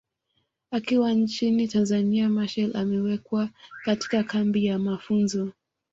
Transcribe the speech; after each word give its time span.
Akiwa 0.71 1.11
nchini 1.13 1.67
Tanzania 1.67 2.29
Machel 2.29 2.75
aliwekwa 2.77 3.49
katika 3.83 4.23
kambi 4.23 4.65
ya 4.65 4.79
mafunzo 4.79 5.51